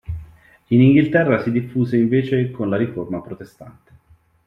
[0.69, 3.91] In Inghilterra si diffuse invece con la riforma protestante.